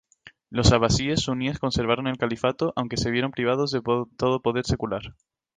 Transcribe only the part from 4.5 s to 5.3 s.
secular.